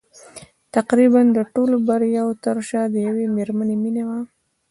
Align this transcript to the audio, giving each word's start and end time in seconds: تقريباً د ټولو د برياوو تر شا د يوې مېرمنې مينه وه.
تقريباً 0.75 1.21
د 1.37 1.39
ټولو 1.53 1.75
د 1.81 1.83
برياوو 1.87 2.39
تر 2.45 2.57
شا 2.69 2.81
د 2.93 2.95
يوې 3.07 3.25
مېرمنې 3.35 3.75
مينه 3.83 4.03
وه. 4.09 4.19